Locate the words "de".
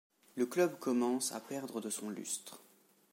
1.79-1.91